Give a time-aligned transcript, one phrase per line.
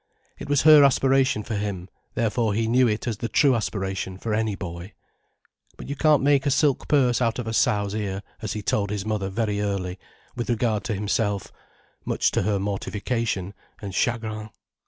[0.39, 4.33] It was her aspiration for him, therefore he knew it as the true aspiration for
[4.33, 4.93] any boy.
[5.77, 8.89] But you can't make a silk purse out of a sow's ear, as he told
[8.89, 9.99] his mother very early,
[10.35, 11.51] with regard to himself;
[12.03, 14.49] much to her mortification and chagrin.